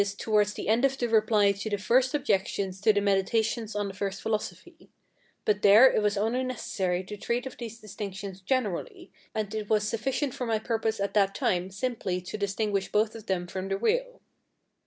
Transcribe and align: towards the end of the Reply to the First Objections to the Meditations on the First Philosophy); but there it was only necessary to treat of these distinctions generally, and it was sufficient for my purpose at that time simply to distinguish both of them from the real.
towards 0.17 0.55
the 0.55 0.67
end 0.67 0.83
of 0.83 0.97
the 0.97 1.07
Reply 1.07 1.51
to 1.51 1.69
the 1.69 1.77
First 1.77 2.15
Objections 2.15 2.81
to 2.81 2.91
the 2.91 3.01
Meditations 3.01 3.75
on 3.75 3.87
the 3.87 3.93
First 3.93 4.19
Philosophy); 4.23 4.89
but 5.45 5.61
there 5.61 5.91
it 5.93 6.01
was 6.01 6.17
only 6.17 6.43
necessary 6.43 7.03
to 7.03 7.15
treat 7.15 7.45
of 7.45 7.57
these 7.59 7.79
distinctions 7.79 8.41
generally, 8.41 9.11
and 9.35 9.53
it 9.53 9.69
was 9.69 9.87
sufficient 9.87 10.33
for 10.33 10.47
my 10.47 10.57
purpose 10.57 10.99
at 10.99 11.13
that 11.13 11.35
time 11.35 11.69
simply 11.69 12.19
to 12.19 12.35
distinguish 12.35 12.91
both 12.91 13.13
of 13.13 13.27
them 13.27 13.45
from 13.45 13.67
the 13.69 13.77
real. 13.77 14.19